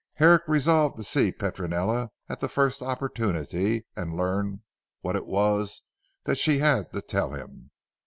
Herrick 0.15 0.41
resolved 0.47 0.95
to 0.97 1.03
see 1.03 1.31
Petronella 1.31 2.09
at 2.27 2.39
the 2.39 2.49
first 2.49 2.81
opportunity 2.81 3.85
and 3.95 4.17
learn 4.17 4.63
what 5.01 5.15
it 5.15 5.27
was 5.27 5.83
that 6.23 6.39
she 6.39 6.57
had 6.57 6.91
to 6.93 7.03
tell 7.03 7.33
him. 7.33 7.69